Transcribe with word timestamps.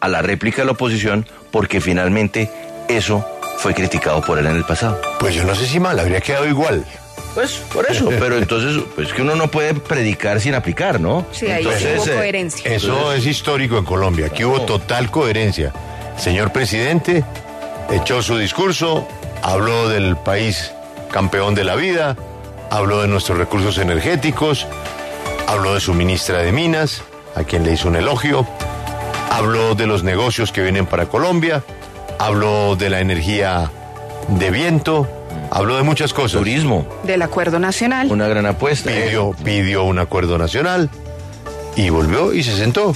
a 0.00 0.08
la 0.08 0.22
réplica 0.22 0.62
de 0.62 0.66
la 0.66 0.72
oposición 0.72 1.26
porque 1.50 1.80
finalmente 1.80 2.50
eso 2.88 3.24
fue 3.58 3.74
criticado 3.74 4.20
por 4.22 4.38
él 4.38 4.46
en 4.46 4.56
el 4.56 4.64
pasado. 4.64 5.00
Pues 5.18 5.34
yo 5.34 5.44
no 5.44 5.54
sé 5.54 5.66
si 5.66 5.80
mal, 5.80 5.98
habría 5.98 6.20
quedado 6.20 6.46
igual. 6.46 6.84
Pues 7.34 7.52
por 7.72 7.86
eso, 7.90 8.08
pero 8.18 8.38
entonces, 8.38 8.82
pues 8.94 9.12
que 9.12 9.22
uno 9.22 9.34
no 9.36 9.50
puede 9.50 9.74
predicar 9.74 10.40
sin 10.40 10.54
aplicar, 10.54 11.00
¿no? 11.00 11.26
Sí, 11.32 11.46
ahí 11.46 11.62
sí 11.62 11.68
Entonces, 11.68 11.98
hubo 11.98 12.12
eh, 12.12 12.16
coherencia. 12.16 12.72
Eso 12.72 13.12
es 13.12 13.26
histórico 13.26 13.78
en 13.78 13.84
Colombia. 13.84 14.26
Aquí 14.26 14.44
hubo 14.44 14.62
total 14.62 15.10
coherencia. 15.10 15.72
Señor 16.16 16.52
presidente 16.52 17.24
echó 17.90 18.22
su 18.22 18.36
discurso, 18.36 19.06
habló 19.42 19.88
del 19.88 20.16
país 20.16 20.72
campeón 21.10 21.54
de 21.54 21.64
la 21.64 21.74
vida, 21.74 22.16
habló 22.70 23.02
de 23.02 23.08
nuestros 23.08 23.38
recursos 23.38 23.78
energéticos, 23.78 24.66
habló 25.46 25.74
de 25.74 25.80
su 25.80 25.94
ministra 25.94 26.38
de 26.38 26.52
Minas, 26.52 27.02
a 27.34 27.44
quien 27.44 27.64
le 27.64 27.72
hizo 27.72 27.88
un 27.88 27.96
elogio, 27.96 28.46
habló 29.30 29.74
de 29.74 29.86
los 29.86 30.02
negocios 30.04 30.52
que 30.52 30.62
vienen 30.62 30.86
para 30.86 31.06
Colombia, 31.06 31.62
habló 32.18 32.76
de 32.76 32.90
la 32.90 33.00
energía 33.00 33.70
de 34.28 34.50
viento, 34.50 35.08
habló 35.50 35.76
de 35.76 35.82
muchas 35.82 36.12
cosas. 36.12 36.38
Turismo, 36.38 36.86
Del 37.04 37.22
acuerdo 37.22 37.58
nacional. 37.58 38.10
una 38.10 38.28
gran 38.28 38.46
apuesta. 38.46 38.90
pidió, 38.90 39.32
pidió 39.44 39.84
un 39.84 39.98
acuerdo 39.98 40.38
nacional 40.38 40.90
y 41.76 41.90
volvió 41.90 42.32
y 42.32 42.42
se 42.42 42.56
sentó. 42.56 42.94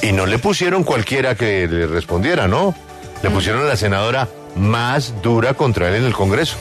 Y 0.00 0.12
no 0.12 0.26
le 0.26 0.38
pusieron 0.38 0.84
cualquiera 0.84 1.34
que 1.34 1.66
le 1.66 1.86
respondiera, 1.86 2.46
¿no? 2.46 2.74
Le 3.22 3.30
pusieron 3.30 3.62
a 3.62 3.68
la 3.68 3.76
senadora 3.76 4.28
más 4.56 5.14
dura 5.22 5.54
contra 5.54 5.88
él 5.88 5.96
en 5.96 6.04
el 6.04 6.12
Congreso, 6.12 6.56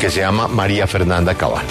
que 0.00 0.10
se 0.10 0.20
llama 0.20 0.46
María 0.46 0.86
Fernanda 0.86 1.34
Cabal, 1.34 1.64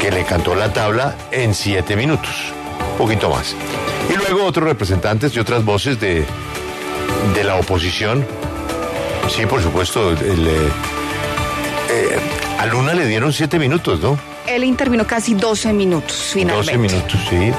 que 0.00 0.10
le 0.12 0.24
cantó 0.24 0.54
la 0.54 0.72
tabla 0.72 1.16
en 1.32 1.54
siete 1.54 1.96
minutos, 1.96 2.52
poquito 2.92 3.28
más. 3.30 3.54
Y 4.10 4.16
luego 4.16 4.44
otros 4.44 4.66
representantes 4.68 5.34
y 5.34 5.38
otras 5.40 5.64
voces 5.64 5.98
de, 6.00 6.24
de 7.34 7.44
la 7.44 7.56
oposición. 7.56 8.26
Sí, 9.34 9.46
por 9.46 9.62
supuesto, 9.62 10.10
el, 10.10 10.46
eh, 10.46 10.68
eh, 11.90 12.18
a 12.58 12.66
Luna 12.66 12.94
le 12.94 13.06
dieron 13.06 13.32
siete 13.32 13.58
minutos, 13.58 14.00
¿no? 14.00 14.18
Él 14.46 14.64
intervino 14.64 15.06
casi 15.06 15.34
12 15.34 15.72
minutos 15.72 16.30
finalmente. 16.32 16.72
12 16.76 16.78
minutos, 16.78 17.20
sí. 17.30 17.52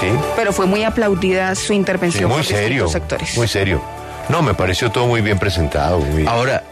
Sí. 0.00 0.08
Pero 0.36 0.52
fue 0.52 0.66
muy 0.66 0.84
aplaudida 0.84 1.54
su 1.54 1.68
sí, 1.68 1.74
intervención 1.74 2.28
muy 2.28 2.38
por 2.38 2.44
serio. 2.46 2.88
sectores. 2.88 3.36
Muy 3.36 3.48
serio. 3.48 3.82
No, 4.28 4.42
me 4.42 4.54
pareció 4.54 4.90
todo 4.90 5.06
muy 5.06 5.20
bien 5.22 5.38
presentado. 5.38 5.98
muy- 6.00 6.26
Ahora, 6.26 6.62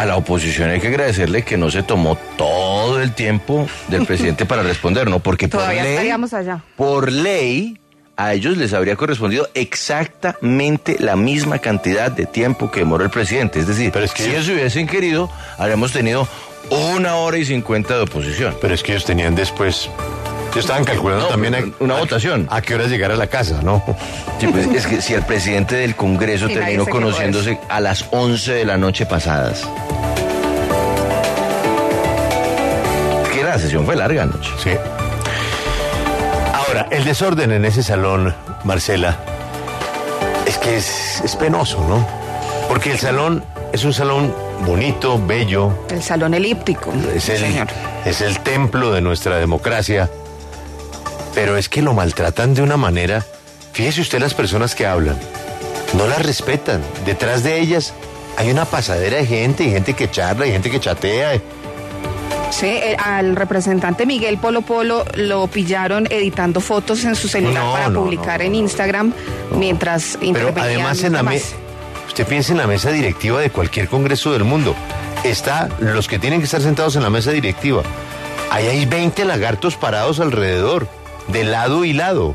a 0.00 0.04
la 0.06 0.16
oposición 0.16 0.70
hay 0.70 0.80
que 0.80 0.88
agradecerle 0.88 1.42
que 1.42 1.56
no 1.56 1.70
se 1.70 1.82
tomó 1.82 2.16
todo 2.36 3.00
el 3.00 3.12
tiempo 3.14 3.66
del 3.88 4.04
presidente 4.06 4.44
para 4.44 4.62
responder, 4.62 5.08
¿no? 5.08 5.20
Porque 5.20 5.48
por 5.48 5.66
ley, 5.68 5.78
estaríamos 5.78 6.34
allá. 6.34 6.60
por 6.76 7.12
ley, 7.12 7.78
a 8.16 8.32
ellos 8.34 8.56
les 8.56 8.72
habría 8.72 8.96
correspondido 8.96 9.48
exactamente 9.54 10.96
la 11.00 11.16
misma 11.16 11.58
cantidad 11.58 12.10
de 12.10 12.26
tiempo 12.26 12.70
que 12.70 12.80
demoró 12.80 13.04
el 13.04 13.10
presidente. 13.10 13.60
Es 13.60 13.66
decir, 13.66 13.90
Pero 13.92 14.04
es 14.04 14.12
que 14.12 14.22
si 14.24 14.30
ellos- 14.30 14.44
ellos 14.48 14.56
hubiesen 14.58 14.86
querido, 14.86 15.30
habríamos 15.58 15.92
tenido 15.92 16.26
una 16.70 17.16
hora 17.16 17.38
y 17.38 17.44
cincuenta 17.44 17.94
de 17.96 18.02
oposición. 18.02 18.56
Pero 18.60 18.74
es 18.74 18.82
que 18.82 18.92
ellos 18.92 19.04
tenían 19.04 19.34
después. 19.34 19.88
Ellos 20.54 20.66
estaban 20.66 20.84
calculando 20.84 21.24
No, 21.24 21.30
también 21.30 21.54
a, 21.56 21.64
una 21.82 21.96
a- 21.96 22.00
votación. 22.00 22.46
A, 22.50 22.62
qué 22.62 22.74
horas 22.76 22.88
llegar 22.88 23.10
a 23.10 23.16
la 23.16 23.26
casa, 23.26 23.60
¿no? 23.62 23.82
Sí, 24.38 24.46
pues, 24.46 24.66
es 24.68 24.86
que 24.86 25.02
si 25.02 25.12
el 25.14 25.22
presidente 25.22 25.74
del 25.74 25.96
Congreso 25.96 26.48
Y 26.48 26.54
terminó 26.54 26.86
conociéndose 26.86 27.58
a 27.68 27.80
las 27.80 28.04
11 28.12 28.52
de 28.52 28.64
la 28.64 28.76
noche 28.76 29.04
pasadas. 29.04 29.64
Es 33.24 33.28
que 33.30 33.42
la 33.42 33.58
sesión 33.58 33.84
fue 33.84 33.96
larga 33.96 34.22
anoche. 34.22 34.50
Sí. 34.62 34.70
Ahora, 36.52 36.86
el 36.90 37.04
desorden 37.04 37.50
en 37.52 37.64
ese 37.64 37.82
salón, 37.82 38.34
Marcela, 38.64 39.16
es 40.46 40.56
que 40.58 40.76
es, 40.76 41.20
es 41.24 41.36
penoso, 41.36 41.84
¿no? 41.88 42.06
Porque 42.68 42.92
el 42.92 42.98
salón 42.98 43.44
es 43.72 43.84
un 43.84 43.92
salón 43.92 44.32
bonito, 44.64 45.20
bello, 45.26 45.72
El 45.90 46.02
salón 46.02 46.32
elíptico. 46.34 46.92
es 47.14 47.28
el, 47.28 47.38
señor. 47.38 47.66
es 48.04 48.20
el 48.20 48.38
templo 48.40 48.92
de 48.92 49.00
nuestra 49.00 49.36
democracia, 49.38 50.08
pero 51.34 51.56
es 51.56 51.68
que 51.68 51.82
lo 51.82 51.94
maltratan 51.94 52.54
de 52.54 52.62
una 52.62 52.76
manera. 52.76 53.24
Fíjese 53.72 54.00
usted 54.00 54.20
las 54.20 54.34
personas 54.34 54.74
que 54.74 54.86
hablan, 54.86 55.18
no 55.94 56.06
las 56.06 56.24
respetan. 56.24 56.80
Detrás 57.04 57.42
de 57.42 57.60
ellas 57.60 57.92
hay 58.36 58.50
una 58.50 58.64
pasadera 58.64 59.18
de 59.18 59.26
gente, 59.26 59.64
y 59.64 59.70
gente 59.70 59.94
que 59.94 60.10
charla, 60.10 60.46
y 60.46 60.52
gente 60.52 60.70
que 60.70 60.80
chatea. 60.80 61.40
Sí, 62.50 62.66
eh, 62.66 62.96
al 63.02 63.34
representante 63.34 64.06
Miguel 64.06 64.38
Polo 64.38 64.62
Polo 64.62 65.04
lo 65.14 65.48
pillaron 65.48 66.06
editando 66.08 66.60
fotos 66.60 67.04
en 67.04 67.16
su 67.16 67.26
celular 67.26 67.64
No, 67.64 67.72
para 67.72 67.88
no, 67.88 68.00
publicar 68.02 68.40
no, 68.40 68.46
en 68.46 68.54
Instagram 68.54 69.12
mientras 69.56 70.16
Pero 70.20 70.52
además 70.56 71.02
en 71.02 71.14
la 71.14 71.24
mesa, 71.24 71.56
usted 72.06 72.24
piensa 72.26 72.52
en 72.52 72.58
la 72.58 72.68
mesa 72.68 72.92
directiva 72.92 73.40
de 73.40 73.50
cualquier 73.50 73.88
congreso 73.88 74.32
del 74.32 74.44
mundo. 74.44 74.76
Está 75.24 75.68
los 75.80 76.06
que 76.06 76.20
tienen 76.20 76.38
que 76.38 76.44
estar 76.44 76.60
sentados 76.60 76.94
en 76.94 77.02
la 77.02 77.10
mesa 77.10 77.32
directiva. 77.32 77.82
Ahí 78.50 78.68
hay 78.68 78.86
20 78.86 79.24
lagartos 79.24 79.76
parados 79.76 80.20
alrededor, 80.20 80.86
de 81.28 81.44
lado 81.44 81.84
y 81.84 81.92
lado. 81.92 82.34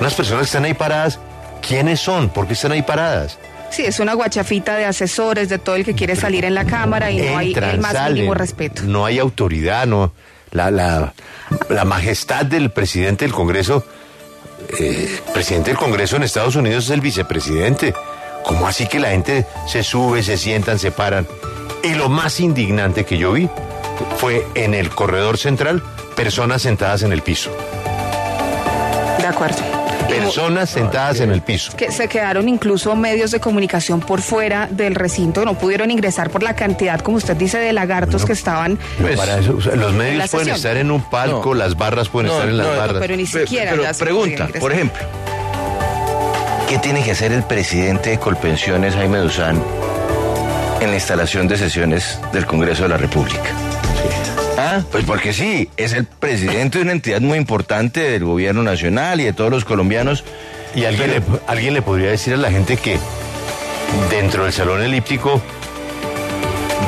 Unas 0.00 0.14
personas 0.14 0.42
que 0.42 0.46
están 0.46 0.64
ahí 0.64 0.74
paradas, 0.74 1.18
¿quiénes 1.66 2.00
son? 2.00 2.28
¿Por 2.28 2.46
qué 2.46 2.52
están 2.52 2.72
ahí 2.72 2.82
paradas? 2.82 3.38
Sí, 3.70 3.84
es 3.84 3.98
una 3.98 4.14
guachafita 4.14 4.76
de 4.76 4.84
asesores 4.84 5.48
de 5.48 5.58
todo 5.58 5.76
el 5.76 5.84
que 5.84 5.94
quiere 5.94 6.16
salir 6.16 6.44
en 6.44 6.54
la 6.54 6.64
cámara 6.64 7.10
y 7.10 7.18
no 7.20 7.36
hay 7.36 7.52
el 7.52 7.78
más 7.78 7.92
salen, 7.92 8.14
mínimo 8.14 8.34
respeto. 8.34 8.82
No 8.84 9.04
hay 9.04 9.18
autoridad, 9.18 9.86
no. 9.86 10.12
La, 10.52 10.70
la, 10.70 11.12
la 11.68 11.84
majestad 11.84 12.46
del 12.46 12.70
presidente 12.70 13.24
del 13.24 13.34
Congreso, 13.34 13.84
eh, 14.78 15.18
presidente 15.34 15.70
del 15.70 15.78
Congreso 15.78 16.16
en 16.16 16.22
Estados 16.22 16.56
Unidos 16.56 16.84
es 16.84 16.90
el 16.90 17.00
vicepresidente. 17.00 17.92
¿Cómo 18.44 18.68
así 18.68 18.86
que 18.86 19.00
la 19.00 19.10
gente 19.10 19.44
se 19.66 19.82
sube, 19.82 20.22
se 20.22 20.38
sientan, 20.38 20.78
se 20.78 20.92
paran? 20.92 21.26
Y 21.82 21.94
lo 21.94 22.08
más 22.08 22.38
indignante 22.40 23.04
que 23.04 23.18
yo 23.18 23.32
vi 23.32 23.50
fue 24.18 24.46
en 24.54 24.74
el 24.74 24.90
corredor 24.90 25.36
central, 25.36 25.82
personas 26.14 26.62
sentadas 26.62 27.02
en 27.02 27.12
el 27.12 27.22
piso. 27.22 27.50
De 29.26 29.32
acuerdo. 29.34 29.56
Personas 30.08 30.70
sentadas 30.70 31.18
en 31.18 31.32
el 31.32 31.42
piso. 31.42 31.76
que 31.76 31.90
se 31.90 32.06
quedaron 32.06 32.48
incluso 32.48 32.94
medios 32.94 33.32
de 33.32 33.40
comunicación 33.40 33.98
por 34.00 34.20
fuera 34.22 34.68
del 34.70 34.94
recinto, 34.94 35.44
no 35.44 35.54
pudieron 35.54 35.90
ingresar 35.90 36.30
por 36.30 36.44
la 36.44 36.54
cantidad, 36.54 37.00
como 37.00 37.16
usted 37.16 37.36
dice, 37.36 37.58
de 37.58 37.72
lagartos 37.72 38.24
que 38.24 38.32
estaban. 38.32 38.78
Pues, 39.00 39.16
Para 39.16 39.38
eso, 39.38 39.56
o 39.58 39.60
sea, 39.60 39.74
los 39.74 39.92
medios 39.92 40.30
pueden 40.30 40.50
estar 40.54 40.76
en 40.76 40.92
un 40.92 41.02
palco, 41.02 41.48
No. 41.48 41.54
las 41.54 41.76
barras 41.76 42.08
pueden 42.08 42.28
No, 42.28 42.34
estar 42.34 42.48
en 42.48 42.56
las 42.56 42.66
no, 42.68 42.76
barras. 42.76 42.96
pero 43.00 43.16
ni 43.16 43.26
siquiera 43.26 43.72
pero 43.72 43.92
se 43.92 44.04
pregunta, 44.04 44.48
por 44.60 44.72
ejemplo, 44.72 45.02
¿qué 46.68 46.78
tiene 46.78 47.02
que 47.02 47.10
hacer 47.10 47.32
el 47.32 47.42
presidente 47.42 48.10
de 48.10 48.18
Colpensiones, 48.20 48.94
Jaime 48.94 49.18
Duzán, 49.18 49.60
en 50.80 50.88
la 50.90 50.94
instalación 50.94 51.48
de 51.48 51.58
sesiones 51.58 52.20
del 52.32 52.46
Congreso 52.46 52.84
de 52.84 52.90
la 52.90 52.96
República? 52.96 53.50
Ah, 54.58 54.82
pues 54.90 55.04
porque 55.04 55.32
sí, 55.32 55.68
es 55.76 55.92
el 55.92 56.04
presidente 56.06 56.78
de 56.78 56.84
una 56.84 56.92
entidad 56.92 57.20
muy 57.20 57.36
importante 57.38 58.00
del 58.00 58.24
gobierno 58.24 58.62
nacional 58.62 59.20
y 59.20 59.24
de 59.24 59.32
todos 59.32 59.50
los 59.50 59.64
colombianos. 59.64 60.24
Y 60.74 60.84
alguien, 60.84 61.10
le, 61.10 61.22
alguien 61.46 61.74
le 61.74 61.82
podría 61.82 62.10
decir 62.10 62.34
a 62.34 62.36
la 62.38 62.50
gente 62.50 62.76
que 62.76 62.98
dentro 64.10 64.44
del 64.44 64.52
salón 64.52 64.82
elíptico, 64.82 65.40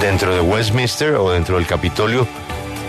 dentro 0.01 0.35
de 0.35 0.41
Westminster 0.41 1.15
o 1.17 1.31
dentro 1.31 1.57
del 1.57 1.67
Capitolio, 1.67 2.27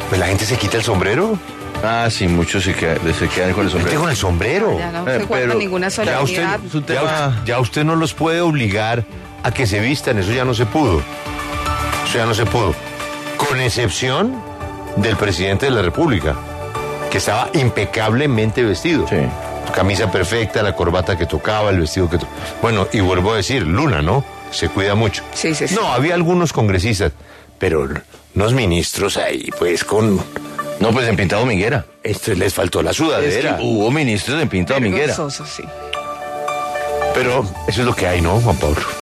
pues 0.09 0.19
la 0.19 0.27
gente 0.27 0.45
se 0.45 0.55
quita 0.57 0.77
el 0.77 0.83
sombrero. 0.83 1.37
Ah, 1.83 2.07
sí, 2.09 2.27
muchos 2.27 2.63
se, 2.63 2.73
queda- 2.73 2.97
se 3.17 3.27
quedan 3.29 3.53
con 3.53 3.65
el 3.65 3.71
sombrero. 3.71 3.99
con 4.01 4.09
el 4.09 4.15
sombrero. 4.15 4.77
Ya 4.77 4.91
no 4.91 5.07
Eh, 5.09 5.19
se 5.19 5.25
guarda 5.25 5.45
pero 5.47 5.59
ninguna 5.59 5.87
Ya 5.89 6.21
usted, 6.21 6.35
solidaridad. 6.35 6.59
Ya 6.59 6.77
usted- 7.29 7.45
ya 7.45 7.59
usted 7.59 7.83
no 7.85 7.95
los 7.95 8.13
puede 8.13 8.41
obligar 8.41 9.05
a 9.43 9.51
que 9.51 9.65
se 9.67 9.79
vistan, 9.79 10.17
eso 10.19 10.31
ya 10.33 10.43
no 10.45 10.53
se 10.53 10.65
pudo. 10.65 11.01
Eso 12.05 12.17
ya 12.17 12.25
no 12.25 12.33
se 12.33 12.45
pudo. 12.45 12.75
Con 13.37 13.61
excepción 13.61 14.41
del 14.97 15.15
presidente 15.17 15.65
de 15.67 15.71
la 15.71 15.81
República, 15.81 16.35
que 17.11 17.17
estaba 17.19 17.49
impecablemente 17.53 18.63
vestido. 18.63 19.07
Sí. 19.07 19.17
Camisa 19.73 20.11
perfecta, 20.11 20.63
la 20.63 20.75
corbata 20.75 21.17
que 21.17 21.25
tocaba, 21.25 21.69
el 21.69 21.79
vestido 21.79 22.09
que 22.09 22.17
to- 22.17 22.27
Bueno, 22.61 22.87
y 22.91 22.99
vuelvo 23.01 23.33
a 23.33 23.37
decir, 23.37 23.63
Luna, 23.67 24.01
¿no? 24.01 24.23
Se 24.51 24.67
cuida 24.69 24.95
mucho. 24.95 25.23
Sí, 25.33 25.53
sí, 25.53 25.67
sí. 25.67 25.75
No, 25.75 25.93
había 25.93 26.15
algunos 26.15 26.51
congresistas, 26.53 27.11
pero 27.59 27.87
unos 28.35 28.53
ministros 28.53 29.17
ahí, 29.17 29.49
pues 29.59 29.83
con... 29.83 30.19
No, 30.79 30.91
pues 30.91 31.07
en 31.07 31.15
Pintado 31.17 31.45
Minguera. 31.45 31.85
Esto 32.03 32.33
les 32.33 32.53
faltó 32.53 32.81
la 32.81 32.91
Es 32.91 32.97
que 32.97 33.03
sudadera. 33.03 33.57
hubo 33.61 33.91
ministros 33.91 34.41
en 34.41 34.47
Pintado 34.49 34.79
Minguera. 34.81 35.13
Sí. 35.13 35.63
Pero 37.13 37.45
eso 37.67 37.81
es 37.81 37.85
lo 37.85 37.93
que 37.95 38.07
hay, 38.07 38.21
¿no, 38.21 38.39
Juan 38.39 38.55
Pablo? 38.57 38.81